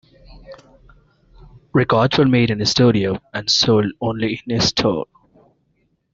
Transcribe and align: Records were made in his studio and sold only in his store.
Records 1.75 2.17
were 2.17 2.25
made 2.25 2.49
in 2.49 2.57
his 2.59 2.71
studio 2.71 3.19
and 3.35 3.47
sold 3.47 3.85
only 4.01 4.41
in 4.47 4.55
his 4.55 4.69
store. 4.69 5.05